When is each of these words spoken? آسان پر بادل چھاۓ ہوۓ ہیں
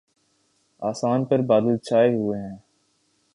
آسان 0.81 1.19
پر 1.25 1.39
بادل 1.41 1.75
چھاۓ 1.77 2.07
ہوۓ 2.15 2.35
ہیں 2.37 2.55